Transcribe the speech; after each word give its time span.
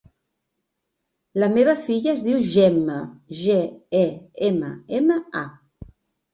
La 1.43 1.49
meva 1.57 1.75
filla 1.83 2.15
es 2.15 2.25
diu 2.29 2.41
Gemma: 2.55 2.97
ge, 3.43 3.61
e, 4.03 4.05
ema, 4.51 4.75
ema, 5.05 5.23
a. 5.47 5.89